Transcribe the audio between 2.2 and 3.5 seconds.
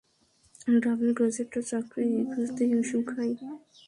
খুঁজতে হিমশিম খায়।